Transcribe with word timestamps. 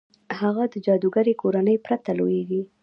هغه 0.39 0.63
د 0.73 0.75
جادوګرې 0.85 1.33
کورنۍ 1.41 1.77
پرته 1.85 2.11
لوېږي. 2.19 2.61